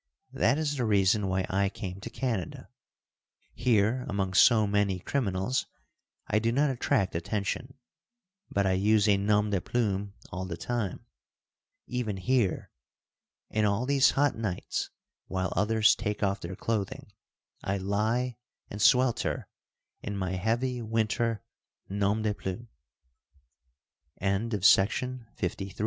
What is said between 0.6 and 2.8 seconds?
the reason why I came to Canada.